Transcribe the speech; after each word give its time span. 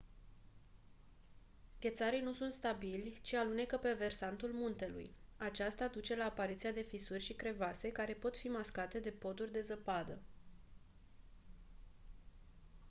ghețarii 1.79 2.21
nu 2.21 2.31
sunt 2.33 2.51
stabili 2.51 3.19
ci 3.21 3.33
alunecă 3.33 3.77
pe 3.77 3.93
versantul 3.99 4.49
muntelui 4.53 5.15
aceasta 5.37 5.87
duce 5.87 6.15
la 6.15 6.25
apariția 6.25 6.71
de 6.71 6.81
fisuri 6.81 7.19
și 7.21 7.33
crevase 7.33 7.91
care 7.91 8.13
pot 8.13 8.37
fi 8.37 8.47
mascate 8.47 8.99
de 8.99 9.09
poduri 9.11 9.51
de 9.51 9.61
zăpadă 9.61 10.19